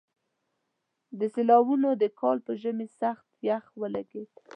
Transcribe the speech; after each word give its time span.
د 1.19 1.21
سېلاوونو 1.33 1.89
د 2.01 2.03
کال 2.19 2.37
په 2.45 2.51
ژمي 2.61 2.87
سخت 2.99 3.27
يخ 3.49 3.63
ولګېد. 3.81 4.31